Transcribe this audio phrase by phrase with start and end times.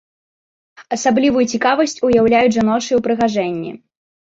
[0.97, 3.79] Асаблівую цікавасць уяўляюць жаночыя ўпрыгажэнні.